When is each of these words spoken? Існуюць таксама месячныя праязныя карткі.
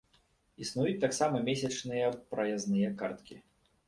Існуюць 0.63 1.01
таксама 1.03 1.41
месячныя 1.49 2.07
праязныя 2.31 2.89
карткі. 3.03 3.39